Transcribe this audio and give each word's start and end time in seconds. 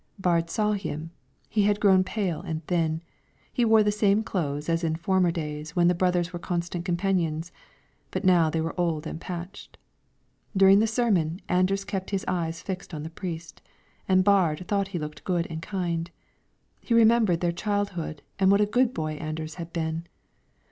Baard 0.19 0.49
saw 0.49 0.71
him; 0.71 1.11
he 1.47 1.61
had 1.61 1.79
grown 1.79 2.03
pale 2.03 2.41
and 2.41 2.65
thin; 2.65 3.03
he 3.53 3.63
wore 3.63 3.83
the 3.83 3.91
same 3.91 4.23
clothes 4.23 4.67
as 4.67 4.83
in 4.83 4.95
former 4.95 5.29
days 5.29 5.75
when 5.75 5.87
the 5.87 5.93
brothers 5.93 6.33
were 6.33 6.39
constant 6.39 6.83
companions, 6.83 7.51
but 8.09 8.25
now 8.25 8.49
they 8.49 8.61
were 8.61 8.73
old 8.81 9.05
and 9.05 9.21
patched. 9.21 9.77
During 10.57 10.79
the 10.79 10.87
sermon 10.87 11.39
Anders 11.47 11.85
kept 11.85 12.09
his 12.09 12.25
eyes 12.27 12.63
fixed 12.63 12.95
on 12.95 13.03
the 13.03 13.11
priest, 13.11 13.61
and 14.07 14.23
Baard 14.25 14.65
thought 14.67 14.87
he 14.87 14.97
looked 14.97 15.23
good 15.23 15.45
and 15.51 15.61
kind; 15.61 16.09
he 16.79 16.95
remembered 16.95 17.41
their 17.41 17.51
childhood 17.51 18.23
and 18.39 18.49
what 18.49 18.59
a 18.59 18.65
good 18.65 18.95
boy 18.95 19.17
Anders 19.17 19.53
had 19.61 19.71
been. 19.71 20.07